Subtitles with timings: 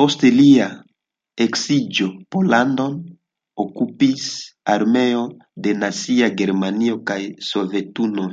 [0.00, 0.64] Post lia
[1.44, 2.06] eksiĝo
[2.36, 2.96] Pollandon
[3.66, 4.24] okupis
[4.74, 5.24] armeoj
[5.68, 7.20] de Nazia Germanio kaj
[7.52, 8.30] Sovetunio.